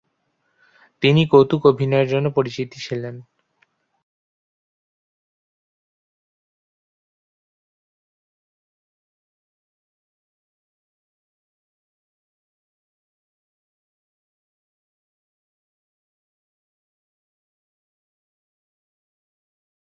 তিনি 1.03 1.21
মৃত্যু 1.31 1.55
বরণ 1.59 2.25
করেছেন। 2.35 3.15